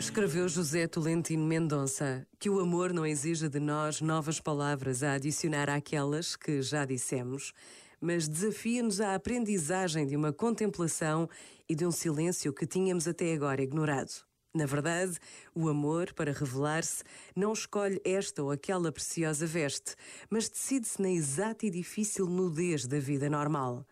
Escreveu 0.00 0.48
José 0.48 0.88
Tolentino 0.88 1.46
Mendonça 1.46 2.26
que 2.40 2.50
o 2.50 2.58
amor 2.58 2.92
não 2.92 3.06
exige 3.06 3.48
de 3.48 3.60
nós 3.60 4.00
novas 4.00 4.40
palavras 4.40 5.04
a 5.04 5.12
adicionar 5.12 5.70
àquelas 5.70 6.34
que 6.34 6.60
já 6.60 6.84
dissemos, 6.84 7.52
mas 8.00 8.26
desafia-nos 8.26 9.00
à 9.00 9.14
aprendizagem 9.14 10.04
de 10.04 10.16
uma 10.16 10.32
contemplação 10.32 11.28
e 11.68 11.74
de 11.76 11.86
um 11.86 11.92
silêncio 11.92 12.52
que 12.52 12.66
tínhamos 12.66 13.06
até 13.06 13.32
agora 13.32 13.62
ignorado. 13.62 14.26
Na 14.52 14.66
verdade, 14.66 15.18
o 15.54 15.68
amor, 15.68 16.12
para 16.14 16.32
revelar-se, 16.32 17.04
não 17.36 17.52
escolhe 17.52 18.00
esta 18.04 18.42
ou 18.42 18.50
aquela 18.50 18.90
preciosa 18.90 19.46
veste, 19.46 19.94
mas 20.28 20.48
decide-se 20.48 21.00
na 21.00 21.10
exata 21.10 21.64
e 21.64 21.70
difícil 21.70 22.26
nudez 22.26 22.88
da 22.88 22.98
vida 22.98 23.30
normal. 23.30 23.86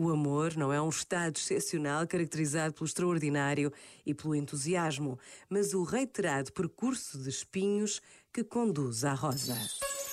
O 0.00 0.10
amor 0.10 0.56
não 0.56 0.72
é 0.72 0.80
um 0.80 0.88
estado 0.88 1.36
excepcional 1.36 2.06
caracterizado 2.06 2.72
pelo 2.72 2.86
extraordinário 2.86 3.72
e 4.06 4.14
pelo 4.14 4.36
entusiasmo, 4.36 5.18
mas 5.50 5.74
o 5.74 5.82
reiterado 5.82 6.52
percurso 6.52 7.18
de 7.18 7.28
espinhos 7.28 8.00
que 8.32 8.44
conduz 8.44 9.02
à 9.02 9.12
rosa. 9.12 9.58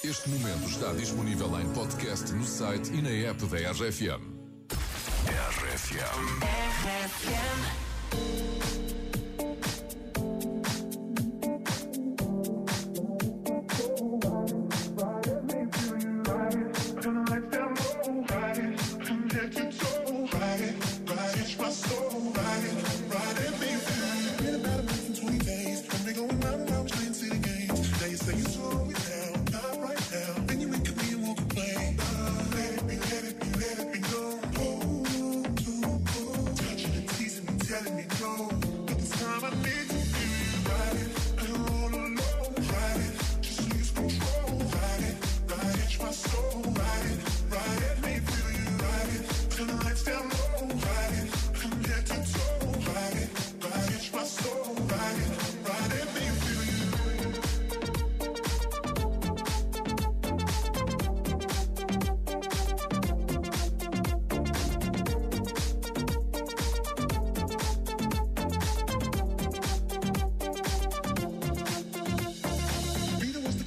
Este 0.03 0.27
momento 0.29 0.67
está 0.67 0.91
disponível 0.93 1.59
em 1.59 1.71
podcast 1.71 2.33
no 2.33 2.43
site 2.43 2.91
e 2.93 2.99
na 2.99 3.11
app 3.11 3.45
da 3.45 3.57
RFM. 3.71 4.33
RFM. 5.29 7.04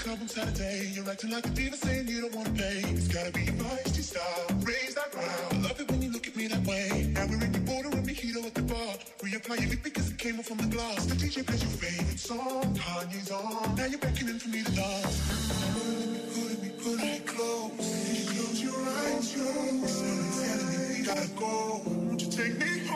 On 0.08 0.26
Saturday. 0.26 0.90
You're 0.94 1.10
acting 1.10 1.32
like 1.32 1.44
a 1.44 1.50
diva, 1.50 1.76
saying 1.76 2.08
you 2.08 2.22
don't 2.22 2.34
wanna 2.34 2.48
pay. 2.50 2.80
It's 2.96 3.08
gotta 3.08 3.30
be 3.30 3.42
your 3.42 3.52
feisty 3.52 4.02
style. 4.02 4.46
Raise 4.62 4.94
that 4.94 5.12
ground. 5.12 5.28
I 5.52 5.68
love 5.68 5.78
it 5.78 5.90
when 5.90 6.00
you 6.00 6.10
look 6.10 6.26
at 6.26 6.34
me 6.34 6.46
that 6.46 6.64
way. 6.64 7.12
Now 7.12 7.26
we're 7.26 7.44
in 7.44 7.52
the 7.52 7.58
border 7.58 7.90
and 7.90 8.08
mojito 8.08 8.42
at 8.46 8.54
the 8.54 8.62
bar. 8.62 8.94
Reapply 9.20 9.68
lip 9.68 9.80
because 9.84 10.10
it 10.10 10.16
came 10.16 10.38
off 10.38 10.46
from 10.46 10.56
the 10.58 10.66
glass. 10.74 11.04
The 11.04 11.14
DJ 11.14 11.46
plays 11.46 11.62
your 11.62 11.72
favorite 11.72 12.18
song. 12.18 12.74
Kanye's 12.74 13.30
on. 13.30 13.74
Now 13.76 13.84
you're 13.84 13.98
beckoning 13.98 14.38
for 14.38 14.48
me 14.48 14.62
to 14.62 14.72
dance. 14.72 15.16
Pulling 16.32 16.60
me, 16.62 16.70
pulling 16.82 17.12
me, 17.12 17.20
close. 17.26 18.32
Close 18.32 18.62
your 18.62 18.80
eyes, 18.80 19.34
close. 19.34 19.92
Something's 19.92 20.40
telling 20.40 20.68
me 20.72 21.00
we 21.00 21.04
gotta 21.04 21.28
go. 21.36 21.82
Won't 21.84 22.22
you 22.22 22.30
take 22.30 22.56
me 22.58 22.87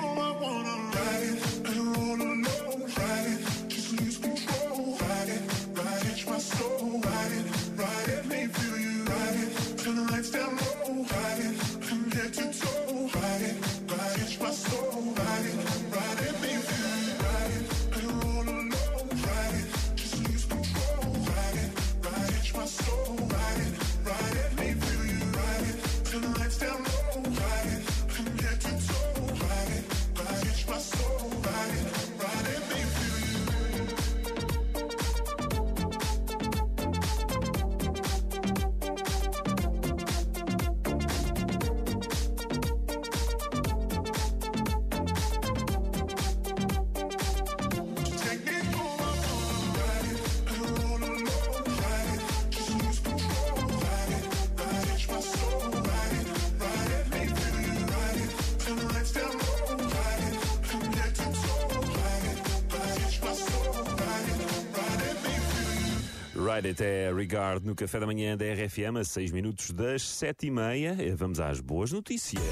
feel 66.52 66.64
you. 66.64 66.66
Ride 66.66 66.68
It 66.68 66.82
é 66.82 67.12
Regard 67.14 67.66
no 67.66 67.74
café 67.74 67.98
da 68.00 68.06
manhã 68.06 68.36
da 68.36 68.44
RFM, 68.44 68.98
a 69.00 69.04
6 69.04 69.30
minutos 69.32 69.70
das 69.70 70.02
7 70.02 70.46
e 70.46 70.50
meia. 70.50 70.96
Eh, 70.98 71.14
Vamos 71.14 71.40
às 71.40 71.60
boas 71.60 71.92
notícias. 71.92 72.42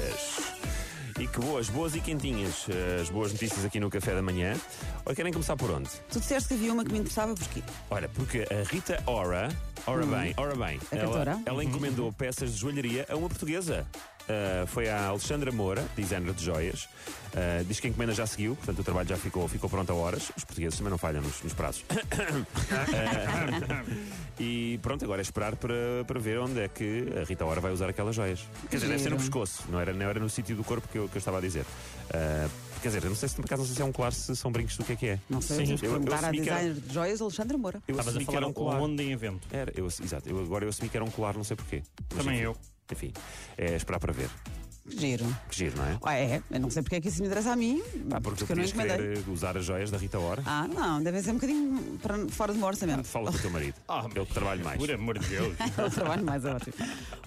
E 1.19 1.27
que 1.27 1.39
boas, 1.39 1.69
boas 1.69 1.93
e 1.93 1.99
quentinhas 1.99 2.65
eh, 2.69 3.01
as 3.01 3.09
boas 3.09 3.31
notícias 3.31 3.63
aqui 3.65 3.79
no 3.79 3.89
café 3.89 4.15
da 4.15 4.21
manhã. 4.21 4.55
Olha, 5.05 5.15
querem 5.15 5.31
começar 5.31 5.55
por 5.55 5.69
onde? 5.69 5.89
Tu 6.09 6.19
disseste 6.19 6.47
que 6.49 6.53
havia 6.55 6.73
uma 6.73 6.83
que 6.83 6.91
me 6.91 6.99
interessava 6.99 7.35
porquê? 7.35 7.61
Olha, 7.89 8.09
porque 8.09 8.47
a 8.49 8.63
Rita 8.67 9.03
Ora, 9.05 9.49
ora 9.85 10.05
bem, 10.05 10.33
ora 10.37 10.55
bem, 10.55 10.79
A 10.91 10.95
ela, 10.95 11.05
cantora? 11.07 11.39
ela 11.45 11.63
encomendou 11.63 12.11
peças 12.13 12.53
de 12.53 12.57
joalharia 12.59 13.05
a 13.09 13.15
uma 13.15 13.27
portuguesa. 13.29 13.85
Uh, 14.31 14.65
foi 14.67 14.87
a 14.89 15.07
Alexandra 15.07 15.51
Moura, 15.51 15.85
designer 15.95 16.33
de 16.33 16.45
joias. 16.45 16.83
Uh, 17.33 17.63
diz 17.67 17.79
que 17.79 17.87
a 17.87 17.89
encomenda 17.89 18.13
já 18.13 18.25
seguiu, 18.25 18.55
portanto 18.55 18.79
o 18.79 18.83
trabalho 18.83 19.07
já 19.09 19.17
ficou, 19.17 19.47
ficou 19.47 19.69
pronto 19.69 19.91
a 19.91 19.95
horas. 19.95 20.31
Os 20.37 20.43
portugueses 20.45 20.77
também 20.77 20.89
não 20.91 20.97
falham 20.97 21.21
nos, 21.21 21.41
nos 21.43 21.53
prazos. 21.53 21.81
Uh, 21.81 22.45
e 24.39 24.79
pronto, 24.81 25.03
agora 25.03 25.21
é 25.21 25.23
esperar 25.23 25.55
para, 25.55 26.03
para 26.07 26.19
ver 26.19 26.39
onde 26.39 26.59
é 26.61 26.67
que 26.67 27.07
a 27.21 27.23
Rita 27.25 27.45
Ora 27.45 27.59
vai 27.61 27.71
usar 27.71 27.89
aquelas 27.89 28.15
joias. 28.15 28.47
Quer 28.69 28.77
dizer, 28.77 28.87
deve 28.87 28.99
ser 29.03 29.09
no 29.09 29.17
pescoço, 29.17 29.63
não 29.69 29.79
era, 29.79 29.93
não 29.93 30.05
era 30.05 30.19
no 30.19 30.29
sítio 30.29 30.55
do 30.55 30.63
corpo 30.63 30.87
que 30.87 30.97
eu, 30.97 31.07
que 31.09 31.15
eu 31.17 31.19
estava 31.19 31.37
a 31.37 31.41
dizer. 31.41 31.61
Uh, 31.63 32.49
quer 32.81 32.87
dizer, 32.89 33.03
eu 33.03 33.09
não 33.09 33.15
sei 33.17 33.29
se 33.29 33.35
por 33.35 33.45
acaso 33.45 33.61
não 33.61 33.67
sei 33.67 33.75
se 33.75 33.81
é 33.81 33.85
um 33.85 33.91
colar, 33.91 34.11
se 34.13 34.35
são 34.35 34.51
brincos 34.51 34.77
do 34.77 34.83
que 34.85 34.93
é 34.93 34.95
que 34.95 35.07
é. 35.07 35.19
Não 35.29 35.41
sei, 35.41 35.65
Sim, 35.65 35.77
eu- 35.81 35.93
eu 35.95 36.01
que 36.01 36.13
era- 36.13 36.31
designer 36.31 36.73
de 36.73 36.93
joias 36.93 37.21
Alexandra 37.21 37.57
Moura. 37.57 37.81
eu 37.87 37.91
Estavas 37.97 38.15
a 38.17 38.21
falar 38.21 38.37
era 38.37 38.47
um 38.47 38.53
colar. 38.53 38.81
onde 38.81 39.03
em 39.03 39.11
evento. 39.11 39.47
Era, 39.51 39.71
eu, 39.75 39.85
exato. 39.87 40.27
Eu, 40.29 40.39
agora 40.39 40.65
eu 40.65 40.69
assumi 40.69 40.89
que 40.89 40.97
era 40.97 41.03
um 41.05 41.11
colar, 41.11 41.35
não 41.35 41.43
sei 41.43 41.55
porquê. 41.55 41.83
Mas, 42.09 42.19
Também 42.23 42.35
enfim, 42.39 42.45
eu. 42.45 42.57
Enfim, 42.91 43.11
é 43.57 43.75
esperar 43.75 43.99
para 43.99 44.11
ver. 44.13 44.29
Que 44.89 44.99
Giro. 44.99 45.25
Que 45.49 45.57
giro, 45.57 45.77
não 45.77 45.85
é? 45.85 45.97
Ah, 46.01 46.15
é, 46.15 46.41
eu 46.49 46.59
não 46.59 46.69
sei 46.71 46.81
porque 46.81 46.95
é 46.95 47.01
que 47.01 47.07
isso 47.07 47.21
me 47.21 47.27
interessa 47.27 47.51
a 47.51 47.55
mim, 47.55 47.81
Ah, 48.11 48.19
porque 48.19 48.43
tu 48.43 48.51
eu 48.51 48.55
não 48.55 48.63
podias 48.63 48.69
encomendei. 48.71 48.97
querer 48.97 49.29
usar 49.29 49.55
as 49.55 49.63
joias 49.63 49.91
da 49.91 49.97
Rita 49.97 50.19
Ora. 50.19 50.41
Ah, 50.45 50.67
não, 50.67 51.01
deve 51.03 51.21
ser 51.21 51.29
um 51.31 51.33
bocadinho 51.35 51.99
para, 52.01 52.27
fora 52.29 52.51
do 52.51 52.57
meu 52.57 52.67
orçamento. 52.67 53.03
Fala 53.03 53.31
com 53.31 53.37
o 53.37 53.41
teu 53.41 53.51
marido. 53.51 53.75
Ah, 53.87 54.07
Ele 54.13 54.25
que 54.25 54.33
trabalha 54.33 54.63
mais. 54.63 54.79
Por 54.79 54.91
amor 54.91 55.19
de 55.19 55.27
Deus. 55.27 55.55
É 55.77 55.85
o 55.85 55.89
trabalho 55.91 56.25
mais 56.25 56.43
ótimo. 56.45 56.73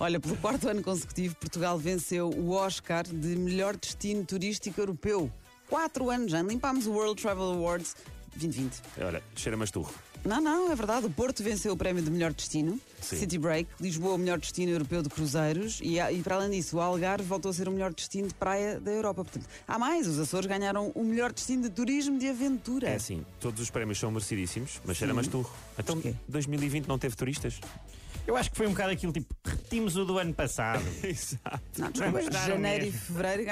Olha, 0.01 0.19
pelo 0.19 0.37
quarto 0.39 0.69
ano 0.69 0.83
consecutivo, 0.83 1.37
Portugal 1.37 1.79
venceu 1.79 2.29
o 2.29 2.51
Oscar 2.51 3.05
de 3.05 3.37
melhor 3.37 3.77
destino 3.77 4.25
turístico 4.25 4.81
europeu. 4.81 5.31
Quatro 5.69 6.11
anos 6.11 6.33
já, 6.33 6.43
limpámos 6.43 6.87
o 6.89 6.93
World 6.93 7.23
Travel 7.23 7.45
Awards 7.53 7.95
2020. 8.37 8.83
Olha, 9.01 9.23
cheira 9.37 9.57
masturro. 9.57 9.95
Não, 10.25 10.41
não, 10.41 10.73
é 10.73 10.75
verdade. 10.75 11.07
O 11.07 11.11
Porto 11.11 11.43
venceu 11.43 11.73
o 11.73 11.77
prémio 11.77 12.03
de 12.03 12.11
melhor 12.11 12.33
destino. 12.33 12.81
Sim. 13.01 13.19
City 13.19 13.37
Break, 13.37 13.69
Lisboa, 13.79 14.15
o 14.15 14.19
melhor 14.19 14.39
destino 14.39 14.73
europeu 14.73 15.03
de 15.03 15.11
cruzeiros. 15.11 15.81
E, 15.83 15.99
e 15.99 16.23
para 16.23 16.37
além 16.37 16.51
disso, 16.51 16.79
o 16.79 16.81
Algarve 16.81 17.29
voltou 17.29 17.51
a 17.51 17.55
ser 17.55 17.69
o 17.69 17.71
melhor 17.71 17.93
destino 17.93 18.29
de 18.29 18.35
praia 18.35 18.81
da 18.81 18.91
Europa. 18.91 19.25
Portanto, 19.25 19.47
há 19.69 19.79
mais. 19.79 20.07
Os 20.07 20.19
Açores 20.19 20.47
ganharam 20.47 20.91
o 20.95 21.05
melhor 21.05 21.33
destino 21.33 21.65
de 21.65 21.71
turismo 21.71 22.19
de 22.19 22.29
aventura. 22.29 22.89
É 22.89 22.97
assim, 22.97 23.25
todos 23.39 23.61
os 23.61 23.71
prémios 23.71 23.99
são 23.99 24.11
merecidíssimos, 24.11 24.81
mas 24.85 24.97
cheira 24.97 25.13
masturro. 25.13 25.51
Então, 25.79 25.97
Porquê? 25.97 26.15
2020 26.29 26.87
não 26.87 26.99
teve 26.99 27.15
turistas? 27.15 27.61
Eu 28.27 28.37
acho 28.39 28.51
que 28.51 28.57
foi 28.57 28.67
um 28.67 28.71
bocado 28.71 28.91
aquilo 28.91 29.13
tipo, 29.13 29.35
repetimos 29.45 29.97
o 29.97 30.05
do 30.05 30.19
ano 30.19 30.33
passado. 30.33 30.83
Exato. 31.05 31.61
Não, 31.77 31.91
desculpa, 31.91 32.33
janeiro 32.33 32.87
e 32.87 32.93
fevereiro 32.93 33.45